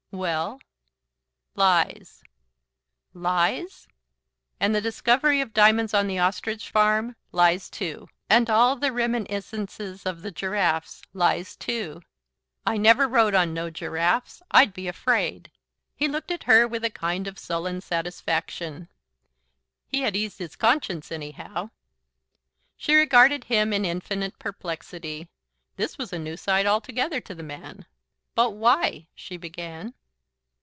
"Well?" 0.13 0.59
"Lies." 1.55 2.21
"Lies!" 3.13 3.87
"And 4.59 4.75
the 4.75 4.81
discovery 4.81 5.39
of 5.39 5.53
diamonds 5.53 5.93
on 5.93 6.07
the 6.07 6.19
ostrich 6.19 6.69
farm. 6.69 7.15
Lies 7.31 7.69
too. 7.69 8.09
And 8.29 8.49
all 8.49 8.75
the 8.75 8.91
reminiscences 8.91 10.05
of 10.05 10.21
the 10.21 10.29
giraffes 10.29 11.01
lies 11.13 11.55
too. 11.55 12.01
I 12.65 12.75
never 12.75 13.07
rode 13.07 13.33
on 13.33 13.53
no 13.53 13.69
giraffes. 13.69 14.41
I'd 14.51 14.73
be 14.73 14.89
afraid." 14.89 15.49
He 15.95 16.09
looked 16.09 16.29
at 16.31 16.43
her 16.43 16.67
with 16.67 16.83
a 16.83 16.89
kind 16.89 17.25
of 17.25 17.39
sullen 17.39 17.79
satisfaction. 17.79 18.89
He 19.87 20.01
had 20.01 20.17
eased 20.17 20.39
his 20.39 20.57
conscience, 20.57 21.09
anyhow. 21.09 21.69
She 22.75 22.95
regarded 22.95 23.45
him 23.45 23.71
in 23.71 23.85
infinite 23.85 24.37
perplexity. 24.39 25.29
This 25.77 25.97
was 25.97 26.11
a 26.11 26.19
new 26.19 26.35
side 26.35 26.65
altogether 26.65 27.21
to 27.21 27.33
the 27.33 27.43
man. 27.43 27.85
"But 28.35 28.49
WHY," 28.57 29.07
she 29.15 29.37
began. 29.37 29.93